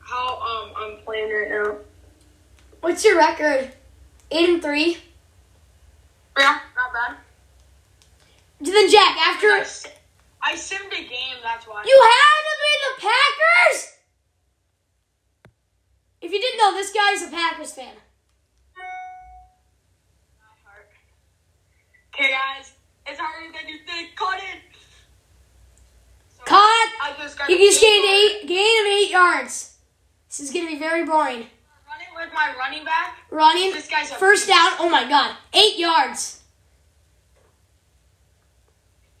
[0.00, 1.76] how um I'm playing right now.
[2.80, 3.70] What's your record?
[4.32, 4.98] Eight and three.
[6.36, 7.16] Yeah, not bad.
[8.60, 9.46] Then Jack, after
[10.42, 11.84] I simmed a game, that's why.
[11.86, 13.92] you had to be the Packers.
[16.20, 17.94] If you didn't know, this guy's a Packers fan.
[22.12, 22.72] Okay, guys,
[23.06, 24.16] it's harder than you think.
[24.16, 24.65] Cut it.
[26.46, 26.56] Cut.
[26.58, 29.76] I just got He a just gained eight, gain of eight yards.
[30.28, 31.46] This is gonna be very boring.
[31.88, 33.18] Running with my running back.
[33.30, 34.72] Running, This guy's a first down.
[34.78, 36.42] Oh my God, eight yards.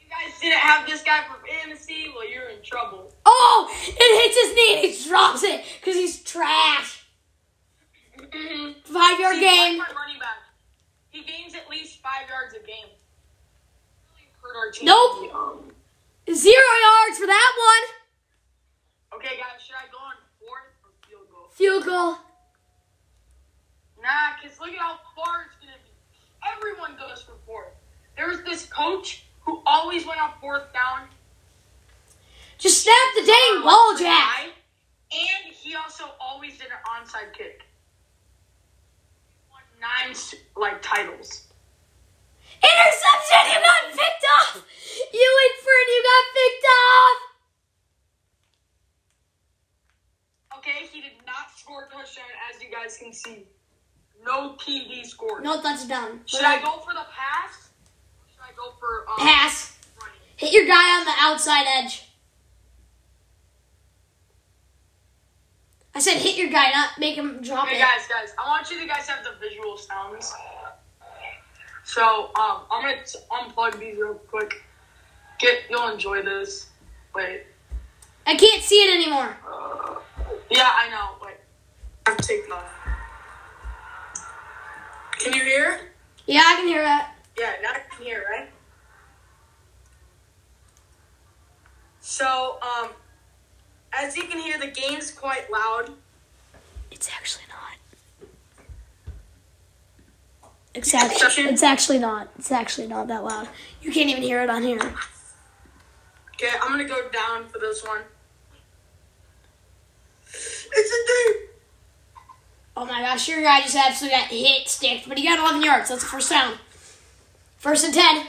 [0.00, 2.12] You guys didn't have this guy for fantasy.
[2.14, 3.12] Well, you're in trouble.
[3.24, 7.04] Oh, it hits his knee and he drops it because he's trash.
[8.18, 8.72] Mm-hmm.
[8.84, 9.78] Five yard See, gain.
[9.78, 10.38] running back.
[11.10, 12.86] He gains at least five yards a game.
[14.14, 14.86] Really hurt our team.
[14.86, 15.72] Nope.
[16.34, 19.20] Zero yards for that one.
[19.20, 21.48] okay, guys, should I go on fourth or field goal?
[21.52, 22.18] Field goal.
[24.02, 25.90] Nah, cause look at how far it's gonna be.
[26.56, 27.74] Everyone goes for fourth.
[28.16, 31.08] There was this coach who always went on fourth down.
[32.58, 34.46] Just snap the dang ball, Jack.
[35.12, 37.62] And he also always did an onside kick.
[39.44, 40.16] He won nine
[40.56, 41.45] like titles.
[42.62, 43.42] Interception!
[43.52, 44.54] You got picked off!
[45.12, 47.18] You went for it, you got picked off!
[50.58, 53.46] Okay, he did not score a touchdown, as you guys can see.
[54.24, 55.44] No TD scored.
[55.44, 56.20] No touchdown.
[56.26, 57.68] Should I go for the pass?
[58.18, 59.78] Or should I go for um, Pass.
[60.00, 60.16] running?
[60.36, 62.02] Hit your guy on the outside edge.
[65.94, 67.74] I said hit your guy, not make him drop it.
[67.74, 70.30] Hey guys, guys, I want you to guys have the visual sounds.
[71.86, 72.96] So, um, I'm gonna
[73.30, 74.64] unplug these real quick.
[75.38, 76.66] Get, you'll enjoy this.
[77.14, 77.44] Wait.
[78.26, 79.36] I can't see it anymore.
[79.48, 79.94] Uh,
[80.50, 81.10] yeah, I know.
[81.24, 81.36] Wait.
[82.06, 82.64] I'm taking off.
[85.20, 85.78] Can you hear?
[86.26, 87.14] Yeah, I can hear that.
[87.38, 88.48] Yeah, now I can hear, right?
[92.00, 92.88] So, um,
[93.92, 95.92] as you can hear, the game's quite loud.
[96.90, 97.56] It's actually not.
[100.76, 102.28] It's actually, it's actually not.
[102.38, 103.48] It's actually not that loud.
[103.80, 104.78] You can't even hear it on here.
[104.78, 108.02] Okay, I'm gonna go down for this one.
[110.28, 111.50] It's a deep.
[112.76, 115.88] Oh my gosh, your guy just absolutely got hit, sticked, but he got 11 yards.
[115.88, 116.58] That's the first down.
[117.56, 118.26] First and 10.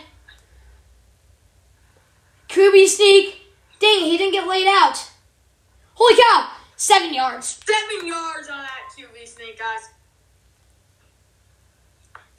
[2.48, 3.42] QB sneak.
[3.80, 5.12] Dang, he didn't get laid out.
[5.96, 6.50] Holy cow!
[6.78, 7.60] Seven yards.
[7.66, 9.90] Seven yards on that QB sneak, guys.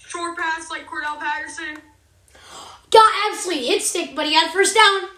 [0.08, 1.82] Short pass like Cordarrelle Patterson.
[2.90, 5.10] Got absolutely hit stick, but he a first down.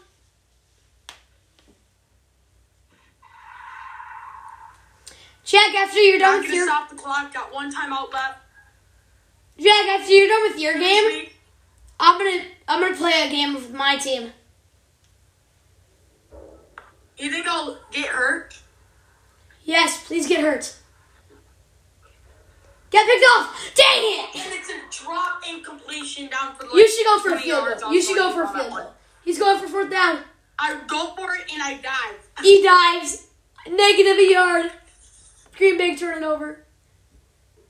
[5.44, 7.32] Jack, after you're Not done with gonna your stop the clock.
[7.32, 8.38] Got one timeout left.
[9.60, 11.28] Jack, after you're done with your game.
[12.00, 14.32] I'm gonna I'm gonna play a game with my team.
[17.16, 18.58] You think I'll get hurt?
[19.62, 20.74] Yes, please get hurt.
[22.90, 23.72] Get picked off.
[23.74, 24.36] Dang it!
[24.36, 27.92] And it's a drop incompletion down for the You should go for a field goal.
[27.92, 28.92] You should go for a field goal.
[29.24, 30.20] He's going for fourth down.
[30.58, 32.28] I go for it and I dive.
[32.42, 33.28] He dives.
[33.68, 34.72] Negative a yard.
[35.56, 36.64] Green Bay turning over.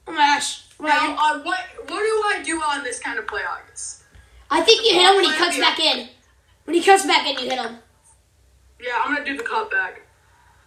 [0.07, 0.65] Oh my gosh.
[0.81, 1.59] Now, uh, what
[1.89, 4.05] what do I do on this kind of play, August?
[4.51, 6.09] I think you hit him when he cuts back in.
[6.65, 7.79] When he cuts back in, you hit him.
[8.83, 9.99] Yeah, I'm gonna do the cutback.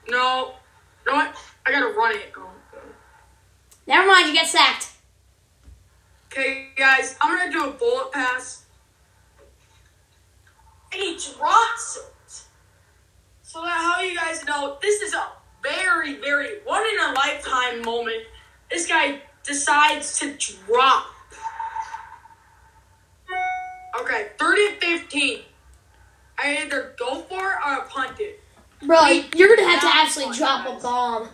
[0.07, 0.53] No,
[1.05, 1.35] you know what?
[1.65, 2.31] I gotta run it.
[2.37, 2.52] Oh,
[3.85, 4.91] Never mind, you get sacked.
[6.31, 8.63] Okay, guys, I'm gonna do a bullet pass.
[10.91, 12.43] And he drops it.
[13.41, 15.27] So that how you guys know this is a
[15.61, 18.23] very, very one in a lifetime moment.
[18.71, 21.05] This guy decides to drop.
[23.99, 25.39] Okay, 30 and 15.
[26.39, 28.39] I either go for it or I punt it.
[28.81, 31.29] Bro, you're gonna have to actually drop a bomb.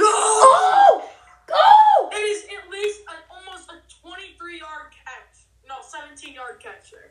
[0.00, 1.02] Go!
[1.46, 2.08] Go!
[2.12, 5.44] It is at least an, almost a 23 yard catch.
[5.68, 7.10] No, 17 yard catch there.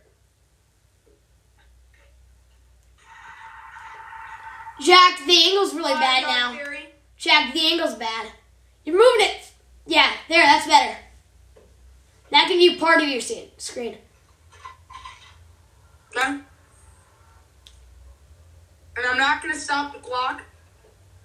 [4.82, 6.54] Jack, the angle's really Five bad now.
[6.58, 6.90] carry.
[7.18, 8.32] Jack, the angle's bad.
[8.86, 9.52] You're moving it.
[9.86, 10.98] Yeah, there, that's better.
[12.32, 13.98] That can be part of your screen.
[16.16, 16.40] Okay.
[18.98, 20.44] And I'm not gonna stop the clock,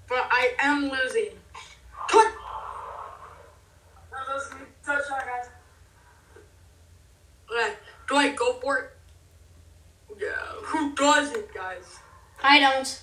[0.08, 1.30] but I am losing.
[2.08, 2.32] Cut.
[4.10, 5.48] That was a touchdown, guys.
[7.50, 7.74] Okay.
[8.08, 8.90] Do I go for it?
[10.20, 10.28] Yeah.
[10.62, 11.98] Who does it, guys?
[12.42, 13.02] I don't.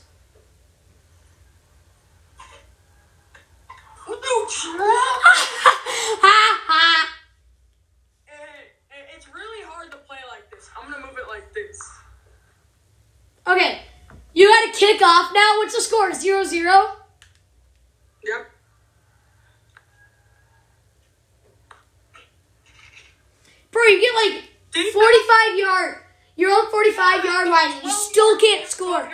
[4.06, 5.22] Who do drop?
[6.22, 7.18] ha ha!
[8.28, 10.70] Eh, eh, It's really hard to play like this.
[10.78, 11.80] I'm gonna move it like this.
[13.48, 13.82] Okay,
[14.34, 15.58] you got to kick off now.
[15.58, 16.14] What's the score?
[16.14, 16.96] Zero zero.
[18.24, 18.51] Yep.
[23.72, 25.98] Bro, you get like Defense- 45 yard.
[26.36, 29.10] You're on 45 yard line and you still can't score.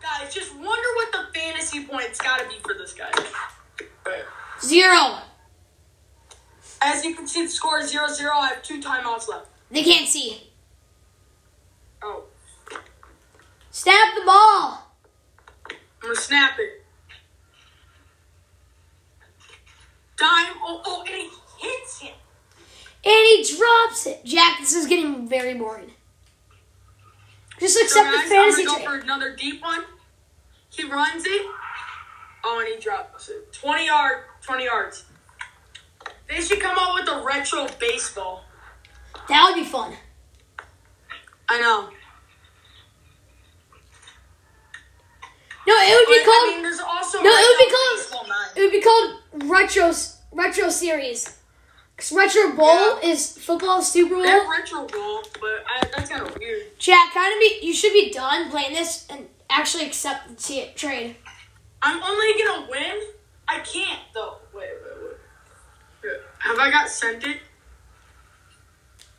[0.00, 3.10] Guys, just wonder what the fantasy points gotta be for this guy.
[4.62, 5.18] Zero.
[6.82, 8.32] As you can see, the score is 0 0.
[8.34, 9.48] I have two timeouts left.
[9.70, 10.50] They can't see.
[12.02, 12.24] Oh,
[13.70, 14.90] Snap the ball.
[15.70, 16.84] I'm gonna snap it.
[20.18, 20.54] Time.
[20.62, 21.30] Oh, oh, and he
[21.60, 22.14] hits him.
[23.04, 24.24] And he drops it.
[24.24, 25.92] Jack, this is getting very boring.
[27.58, 29.84] Just So, accept guys, the fantasy I'm gonna go for another deep one.
[30.70, 31.46] He runs it.
[32.44, 33.52] Oh, and he drops it.
[33.52, 35.04] 20 yard, 20 yards.
[36.28, 38.44] They should come out with a retro baseball.
[39.28, 39.94] That would be fun.
[41.48, 41.90] I know.
[45.66, 46.48] No, it would be But, called.
[46.48, 49.92] I mean, there's also No, it would be called- It would be called retro
[50.32, 51.36] retro series.
[52.12, 52.66] Retro bowl
[53.02, 53.10] Yeah.
[53.10, 54.22] is football Super Bowl.
[54.24, 56.62] They're retro Bowl, but I, that's kind of weird.
[56.78, 57.58] Jack, kind of be.
[57.62, 61.16] You should be done playing this and actually accept the trade.
[61.82, 63.00] I'm only gonna win.
[63.48, 64.36] I can't though.
[64.54, 65.16] Wait, wait, wait.
[66.02, 67.38] Here, Have I got sent it?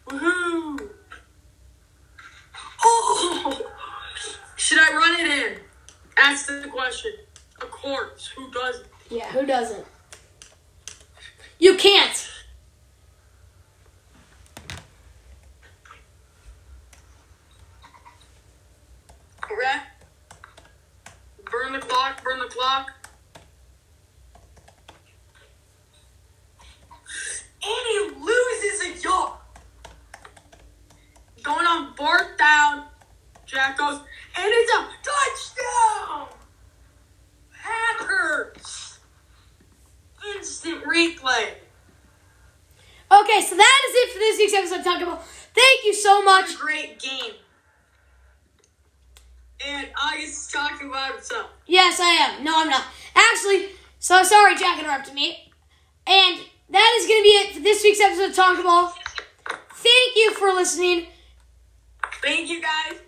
[0.08, 0.90] Woohoo!
[2.84, 3.62] Oh!
[4.56, 5.58] Should I run it in?
[6.18, 7.12] Ask the question.
[7.62, 8.28] Of course.
[8.36, 8.86] Who doesn't?
[9.10, 9.86] Yeah, who doesn't?
[11.60, 12.28] You can't.
[19.52, 19.80] Okay.
[21.52, 22.24] Burn the clock.
[22.24, 22.91] Burn the clock.
[27.64, 29.34] And he loses a yard.
[31.43, 32.86] Going on fourth down.
[33.45, 34.06] Jack goes, and
[34.38, 36.28] it's a touchdown.
[37.54, 38.99] Packers.
[40.36, 41.56] Instant replay.
[43.12, 45.22] Okay, so that is it for this week's episode of Talk Ball.
[45.54, 46.54] Thank you so much.
[46.54, 47.34] A great game.
[49.68, 51.47] And August is talking about himself.
[51.68, 52.43] Yes, I am.
[52.43, 52.84] No, I'm not.
[53.16, 55.51] Actually, so sorry, Jack interrupted me.
[56.07, 56.39] And
[56.70, 58.93] that is going to be it for this week's episode of Talk Ball.
[59.74, 61.07] Thank you for listening.
[62.22, 62.99] Thank you guys.